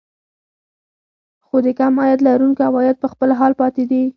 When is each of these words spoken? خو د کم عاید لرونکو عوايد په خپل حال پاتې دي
خو 1.45 1.55
د 1.65 1.67
کم 1.79 1.93
عاید 2.01 2.19
لرونکو 2.27 2.61
عوايد 2.69 2.95
په 3.01 3.07
خپل 3.13 3.29
حال 3.39 3.53
پاتې 3.61 3.83
دي 3.89 4.03